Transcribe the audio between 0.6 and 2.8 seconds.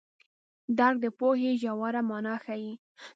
درک د پوهې ژوره مانا ښيي.